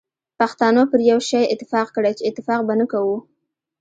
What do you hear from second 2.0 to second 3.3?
چي اتفاق به نه کوو.